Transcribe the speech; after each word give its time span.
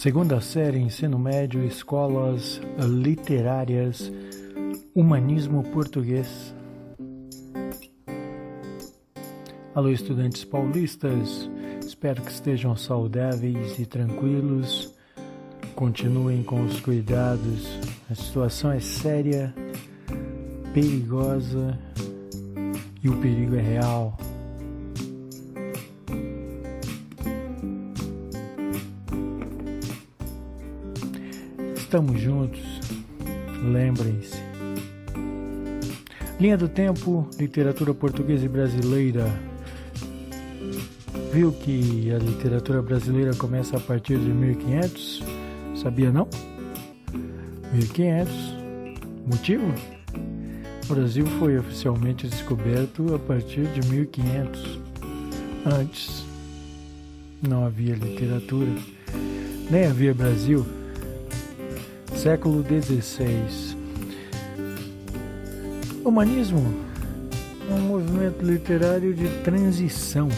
Segunda 0.00 0.40
série, 0.40 0.78
ensino 0.78 1.18
médio, 1.18 1.62
escolas 1.62 2.58
literárias, 2.78 4.10
humanismo 4.94 5.62
português. 5.62 6.54
Alô, 9.74 9.90
estudantes 9.90 10.42
paulistas, 10.42 11.50
espero 11.86 12.22
que 12.22 12.30
estejam 12.30 12.74
saudáveis 12.74 13.78
e 13.78 13.84
tranquilos. 13.84 14.90
Continuem 15.74 16.42
com 16.44 16.64
os 16.64 16.80
cuidados. 16.80 17.68
A 18.10 18.14
situação 18.14 18.72
é 18.72 18.80
séria, 18.80 19.54
perigosa 20.72 21.78
e 23.02 23.08
o 23.10 23.20
perigo 23.20 23.54
é 23.54 23.60
real. 23.60 24.16
Estamos 31.90 32.20
juntos, 32.20 32.60
lembrem-se. 33.64 34.40
Linha 36.38 36.56
do 36.56 36.68
Tempo, 36.68 37.28
literatura 37.36 37.92
portuguesa 37.92 38.44
e 38.44 38.48
brasileira. 38.48 39.26
Viu 41.32 41.50
que 41.50 42.12
a 42.12 42.18
literatura 42.18 42.80
brasileira 42.80 43.34
começa 43.34 43.76
a 43.76 43.80
partir 43.80 44.18
de 44.18 44.28
1500? 44.28 45.24
Sabia 45.82 46.12
não? 46.12 46.28
1500. 47.72 48.32
Motivo? 49.26 49.74
O 50.84 50.94
Brasil 50.94 51.26
foi 51.40 51.58
oficialmente 51.58 52.28
descoberto 52.28 53.16
a 53.16 53.18
partir 53.18 53.66
de 53.66 53.90
1500. 53.90 54.78
Antes 55.66 56.24
não 57.42 57.66
havia 57.66 57.96
literatura, 57.96 58.70
nem 59.68 59.86
havia 59.86 60.14
Brasil 60.14 60.64
século 62.16 62.62
XVI. 62.62 63.76
O 66.04 66.08
humanismo 66.08 66.74
é 67.70 67.74
um 67.74 67.80
movimento 67.80 68.44
literário 68.44 69.14
de 69.14 69.28
transição 69.44 70.28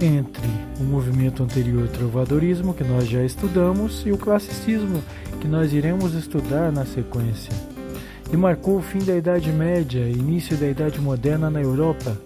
entre 0.00 0.46
o 0.80 0.84
movimento 0.84 1.42
anterior 1.42 1.88
trovadorismo, 1.88 2.74
que 2.74 2.84
nós 2.84 3.08
já 3.08 3.24
estudamos, 3.24 4.04
e 4.06 4.12
o 4.12 4.18
classicismo, 4.18 5.02
que 5.40 5.48
nós 5.48 5.72
iremos 5.72 6.14
estudar 6.14 6.70
na 6.70 6.84
sequência. 6.84 7.52
E 8.32 8.36
marcou 8.36 8.76
o 8.76 8.82
fim 8.82 8.98
da 8.98 9.16
Idade 9.16 9.50
Média 9.50 10.00
e 10.00 10.12
início 10.12 10.56
da 10.56 10.68
Idade 10.68 11.00
Moderna 11.00 11.50
na 11.50 11.60
Europa. 11.60 12.16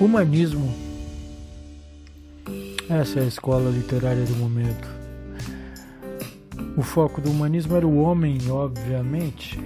Humanismo. 0.00 0.72
Essa 2.88 3.20
é 3.20 3.22
a 3.22 3.26
escola 3.26 3.70
literária 3.70 4.24
do 4.24 4.36
momento. 4.36 4.93
O 6.76 6.82
foco 6.82 7.20
do 7.20 7.30
humanismo 7.30 7.76
era 7.76 7.86
o 7.86 8.02
homem, 8.02 8.38
obviamente. 8.50 9.60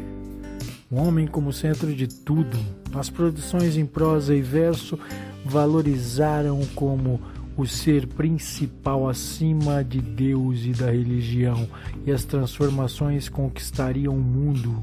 O 0.91 0.97
homem 0.97 1.27
como 1.27 1.53
centro 1.53 1.95
de 1.95 2.07
tudo. 2.07 2.59
As 2.95 3.09
produções 3.09 3.77
em 3.77 3.87
prosa 3.87 4.35
e 4.35 4.43
verso 4.43 4.99
valorizaram 5.45 6.61
como 6.75 7.19
o 7.57 7.67
ser 7.67 8.07
principal 8.07 9.09
acima 9.09 9.83
de 9.83 10.01
Deus 10.01 10.65
e 10.65 10.71
da 10.71 10.91
religião, 10.91 11.69
e 12.07 12.13
as 12.13 12.25
transformações 12.25 13.29
conquistariam 13.29 14.15
o 14.15 14.21
mundo. 14.21 14.83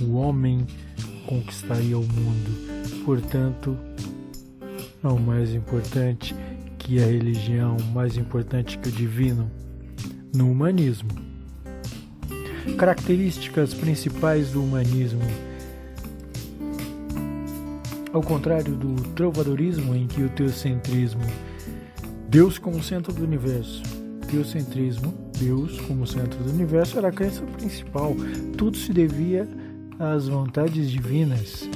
O 0.00 0.12
homem 0.12 0.66
conquistaria 1.26 1.98
o 1.98 2.02
mundo. 2.02 3.04
Portanto, 3.04 3.76
não 5.02 5.18
mais 5.18 5.54
importante 5.54 6.36
que 6.78 7.02
a 7.02 7.06
religião, 7.06 7.76
mais 7.92 8.16
importante 8.16 8.78
que 8.78 8.88
o 8.88 8.92
divino 8.92 9.50
no 10.34 10.50
humanismo. 10.50 11.10
Características 12.78 13.74
principais 13.74 14.50
do 14.50 14.62
humanismo. 14.62 15.20
Ao 18.12 18.22
contrário 18.22 18.74
do 18.74 18.94
trovadorismo, 19.10 19.94
em 19.94 20.06
que 20.06 20.22
o 20.22 20.28
teocentrismo, 20.28 21.22
Deus 22.28 22.58
como 22.58 22.82
centro 22.82 23.12
do 23.12 23.24
universo, 23.24 23.82
teocentrismo, 24.30 25.14
Deus 25.38 25.80
como 25.82 26.06
centro 26.06 26.42
do 26.42 26.50
universo, 26.50 26.98
era 26.98 27.08
a 27.08 27.12
crença 27.12 27.42
principal. 27.58 28.14
Tudo 28.56 28.76
se 28.76 28.92
devia 28.92 29.48
às 29.98 30.28
vontades 30.28 30.90
divinas. 30.90 31.68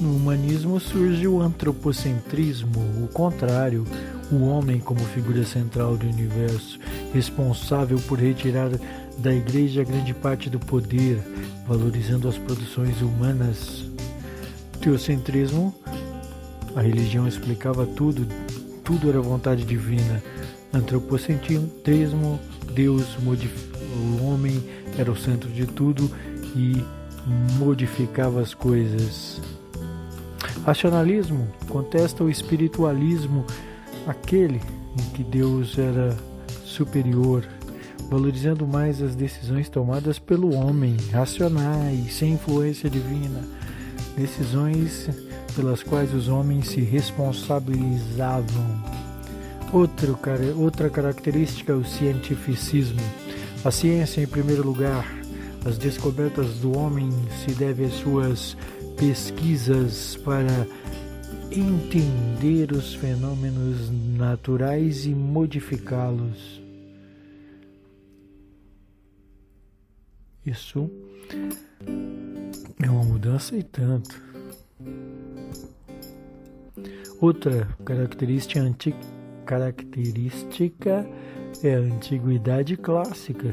No 0.00 0.16
humanismo 0.16 0.78
surge 0.80 1.26
o 1.26 1.40
antropocentrismo, 1.40 2.80
o 3.02 3.08
contrário, 3.08 3.84
o 4.30 4.44
homem 4.44 4.80
como 4.80 5.00
figura 5.00 5.44
central 5.44 5.96
do 5.96 6.06
universo, 6.06 6.78
responsável 7.12 7.98
por 8.08 8.18
retirar 8.18 8.70
da 9.18 9.32
igreja 9.32 9.84
grande 9.84 10.12
parte 10.12 10.50
do 10.50 10.58
poder, 10.58 11.18
valorizando 11.66 12.28
as 12.28 12.36
produções 12.36 13.00
humanas. 13.00 13.84
O 14.74 14.78
teocentrismo, 14.78 15.74
a 16.74 16.80
religião 16.80 17.26
explicava 17.26 17.86
tudo, 17.86 18.26
tudo 18.84 19.08
era 19.08 19.20
vontade 19.20 19.64
divina. 19.64 20.22
Antropocentrismo, 20.72 22.38
Deus, 22.74 23.16
o 23.16 24.24
homem 24.24 24.62
era 24.98 25.10
o 25.10 25.16
centro 25.16 25.48
de 25.48 25.66
tudo 25.66 26.10
e 26.54 26.84
modificava 27.58 28.40
as 28.40 28.54
coisas. 28.54 29.40
Racionalismo 30.64 31.48
contesta 31.68 32.24
o 32.24 32.30
espiritualismo 32.30 33.46
aquele 34.06 34.60
em 34.98 35.10
que 35.14 35.24
Deus 35.24 35.78
era 35.78 36.16
superior, 36.64 37.44
valorizando 38.08 38.66
mais 38.66 39.02
as 39.02 39.14
decisões 39.14 39.68
tomadas 39.68 40.18
pelo 40.18 40.54
homem, 40.54 40.96
racionais, 41.12 42.14
sem 42.14 42.34
influência 42.34 42.88
divina, 42.88 43.42
decisões 44.16 45.10
pelas 45.54 45.82
quais 45.82 46.14
os 46.14 46.28
homens 46.28 46.68
se 46.68 46.80
responsabilizavam. 46.80 48.82
Outro, 49.72 50.18
outra 50.56 50.88
característica 50.88 51.72
é 51.72 51.76
o 51.76 51.84
cientificismo. 51.84 53.00
A 53.64 53.70
ciência, 53.70 54.20
em 54.20 54.26
primeiro 54.26 54.64
lugar, 54.64 55.04
as 55.64 55.76
descobertas 55.76 56.58
do 56.58 56.78
homem 56.78 57.10
se 57.44 57.52
devem 57.52 57.86
às 57.86 57.94
suas 57.94 58.56
pesquisas 58.96 60.16
para 60.24 60.66
entender 61.50 62.72
os 62.72 62.94
fenômenos 62.94 63.90
naturais 64.16 65.06
e 65.06 65.14
modificá-los. 65.14 66.62
Isso 70.44 70.90
é 72.82 72.90
uma 72.90 73.04
mudança 73.04 73.56
e 73.56 73.62
tanto. 73.62 74.22
Outra 77.20 77.66
característica, 77.84 78.60
anti 78.60 78.94
característica 79.44 81.08
é 81.62 81.74
a 81.74 81.78
antiguidade 81.78 82.76
clássica. 82.76 83.50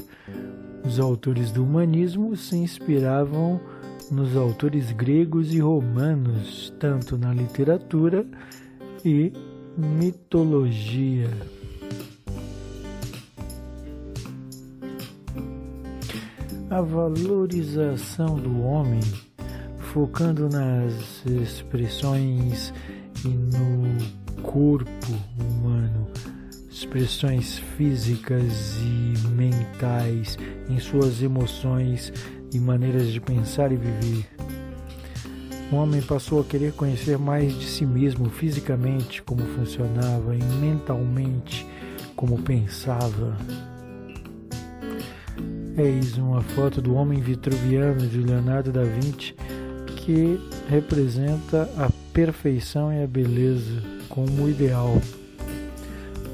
Os 0.85 0.99
autores 0.99 1.51
do 1.51 1.63
humanismo 1.63 2.35
se 2.35 2.57
inspiravam 2.57 3.59
nos 4.13 4.37
autores 4.37 4.91
gregos 4.91 5.53
e 5.53 5.59
romanos, 5.59 6.71
tanto 6.79 7.17
na 7.17 7.33
literatura 7.33 8.23
e 9.03 9.33
mitologia. 9.75 11.29
A 16.69 16.81
valorização 16.81 18.35
do 18.35 18.61
homem, 18.61 19.01
focando 19.79 20.47
nas 20.47 21.25
expressões 21.25 22.71
e 23.25 23.29
no 23.29 24.41
corpo 24.43 24.89
humano, 25.39 26.07
expressões 26.69 27.57
físicas 27.57 28.77
e 28.77 29.27
mentais, 29.29 30.37
em 30.69 30.79
suas 30.79 31.21
emoções 31.21 32.13
e 32.53 32.59
maneiras 32.59 33.07
de 33.07 33.19
pensar 33.19 33.71
e 33.71 33.75
viver. 33.75 34.25
O 35.71 35.75
homem 35.75 36.01
passou 36.01 36.39
a 36.39 36.43
querer 36.43 36.73
conhecer 36.73 37.17
mais 37.17 37.57
de 37.57 37.65
si 37.65 37.85
mesmo 37.85 38.29
fisicamente, 38.29 39.23
como 39.23 39.41
funcionava, 39.41 40.35
e 40.35 40.43
mentalmente, 40.43 41.65
como 42.15 42.37
pensava. 42.37 43.35
Eis 45.75 46.17
uma 46.17 46.41
foto 46.41 46.79
do 46.79 46.93
homem 46.93 47.19
vitruviano 47.19 48.05
de 48.05 48.19
Leonardo 48.19 48.71
da 48.71 48.83
Vinci 48.83 49.35
que 49.95 50.39
representa 50.69 51.67
a 51.77 51.89
perfeição 52.13 52.93
e 52.93 53.03
a 53.03 53.07
beleza 53.07 53.81
como 54.09 54.47
ideal. 54.47 55.01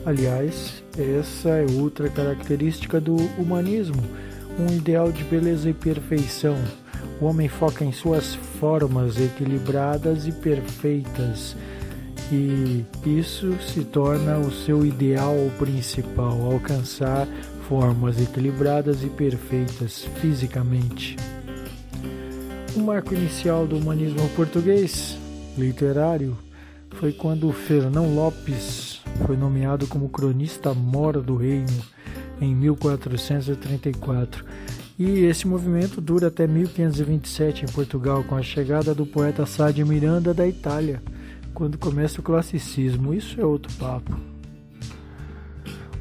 Aliás, 0.06 0.84
essa 0.98 1.50
é 1.50 1.66
outra 1.80 2.10
característica 2.10 3.00
do 3.00 3.16
humanismo 3.38 4.04
um 4.60 4.68
ideal 4.68 5.12
de 5.12 5.24
beleza 5.24 5.70
e 5.70 5.74
perfeição. 5.74 6.58
O 7.22 7.26
homem 7.26 7.48
foca 7.48 7.86
em 7.86 7.92
suas 7.92 8.36
formas 8.36 9.20
equilibradas 9.20 10.28
e 10.28 10.32
perfeitas 10.32 11.56
que 12.30 12.86
isso 13.06 13.58
se 13.62 13.84
torna 13.84 14.38
o 14.38 14.52
seu 14.52 14.86
ideal 14.86 15.36
principal, 15.58 16.40
alcançar 16.52 17.28
formas 17.68 18.22
equilibradas 18.22 19.04
e 19.04 19.08
perfeitas 19.08 20.06
fisicamente. 20.22 21.16
O 22.76 22.82
marco 22.82 23.16
inicial 23.16 23.66
do 23.66 23.78
humanismo 23.78 24.30
português 24.36 25.18
literário 25.58 26.38
foi 26.92 27.12
quando 27.12 27.52
Fernão 27.52 28.14
Lopes 28.14 29.02
foi 29.26 29.36
nomeado 29.36 29.88
como 29.88 30.10
cronista 30.10 30.74
mora 30.74 31.20
do 31.22 31.36
reino 31.36 31.84
em 32.42 32.56
1434. 32.56 34.46
E 34.98 35.20
esse 35.22 35.48
movimento 35.48 36.02
dura 36.02 36.28
até 36.28 36.46
1527 36.46 37.66
em 37.66 37.68
Portugal, 37.68 38.24
com 38.24 38.36
a 38.36 38.42
chegada 38.42 38.94
do 38.94 39.06
poeta 39.06 39.46
Sá 39.46 39.72
de 39.72 39.84
Miranda 39.86 40.34
da 40.34 40.46
Itália, 40.46 41.02
quando 41.54 41.78
começa 41.78 42.20
o 42.20 42.24
classicismo. 42.24 43.14
Isso 43.14 43.40
é 43.40 43.46
outro 43.46 43.72
papo. 43.76 44.18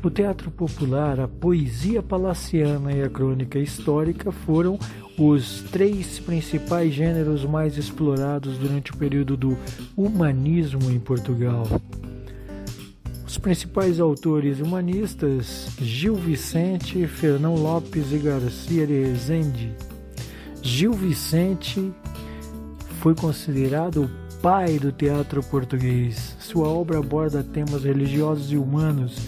O 0.03 0.11
teatro 0.11 0.51
popular, 0.51 1.19
a 1.19 1.27
poesia 1.27 2.03
palaciana 2.03 2.93
e 2.93 3.03
a 3.03 3.09
crônica 3.09 3.59
histórica 3.59 4.31
foram 4.31 4.79
os 5.19 5.63
três 5.73 6.21
principais 6.21 6.95
gêneros 6.95 7.45
mais 7.45 7.77
explorados 7.77 8.57
durante 8.59 8.93
o 8.93 8.97
período 8.97 9.37
do 9.37 9.59
humanismo 9.97 10.91
em 10.91 11.01
Portugal. 11.01 11.67
Os 13.29 13.37
principais 13.37 14.01
autores 14.01 14.59
humanistas 14.59 15.69
Gil 15.79 16.15
Vicente, 16.15 17.07
Fernão 17.07 17.57
Lopes 17.57 18.11
e 18.11 18.17
Garcia 18.17 18.87
de 18.87 19.05
Rezende. 19.05 19.71
Gil 20.63 20.95
Vicente 20.95 21.93
foi 23.03 23.15
considerado 23.15 24.05
o 24.05 24.41
pai 24.41 24.79
do 24.79 24.91
teatro 24.91 25.43
português. 25.43 26.39
Sua 26.41 26.69
obra 26.69 27.01
aborda 27.01 27.45
temas 27.45 27.85
religiosos 27.85 28.51
e 28.51 28.57
humanos 28.57 29.19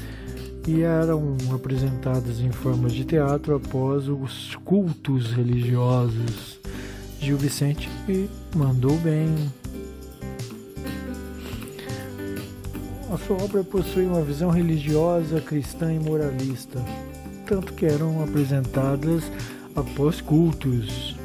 e 0.67 0.81
eram 0.81 1.37
apresentadas 1.55 2.41
em 2.41 2.50
formas 2.50 2.94
de 2.94 3.05
teatro 3.05 3.55
após 3.55 4.08
os 4.08 4.56
cultos 4.64 5.31
religiosos. 5.31 6.58
Gil 7.20 7.37
Vicente 7.37 7.87
mandou 8.56 8.97
bem. 8.97 9.60
A 13.12 13.19
sua 13.19 13.43
obra 13.43 13.65
possui 13.65 14.07
uma 14.07 14.23
visão 14.23 14.51
religiosa, 14.51 15.41
cristã 15.41 15.93
e 15.93 15.99
moralista, 15.99 16.79
tanto 17.45 17.73
que 17.73 17.85
eram 17.85 18.23
apresentadas 18.23 19.25
após 19.75 20.21
cultos. 20.21 21.17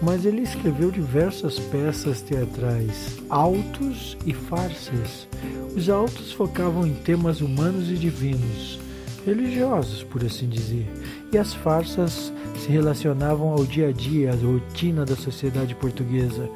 Mas 0.00 0.24
ele 0.24 0.42
escreveu 0.42 0.92
diversas 0.92 1.58
peças 1.58 2.22
teatrais, 2.22 3.18
autos 3.28 4.16
e 4.24 4.32
farsas, 4.32 5.26
os 5.74 5.88
autos 5.88 6.32
focavam 6.32 6.86
em 6.86 6.94
temas 6.94 7.40
humanos 7.40 7.90
e 7.90 7.94
divinos, 7.94 8.78
religiosos, 9.26 10.04
por 10.04 10.24
assim 10.24 10.48
dizer, 10.48 10.86
e 11.32 11.38
as 11.38 11.54
farsas 11.54 12.32
se 12.56 12.68
relacionavam 12.68 13.48
ao 13.48 13.64
dia 13.64 13.88
a 13.88 13.92
dia, 13.92 14.30
à 14.30 14.34
rotina 14.34 15.04
da 15.04 15.16
sociedade 15.16 15.74
portuguesa. 15.74 16.48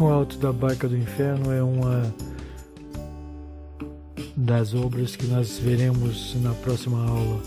O 0.00 0.06
Alto 0.06 0.38
da 0.38 0.50
Barca 0.50 0.88
do 0.88 0.96
Inferno 0.96 1.52
é 1.52 1.62
uma 1.62 2.14
das 4.34 4.72
obras 4.72 5.14
que 5.14 5.26
nós 5.26 5.58
veremos 5.58 6.34
na 6.40 6.54
próxima 6.54 7.06
aula. 7.06 7.42